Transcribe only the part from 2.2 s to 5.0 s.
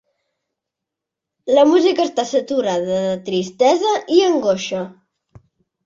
saturada de tristesa i angoixa.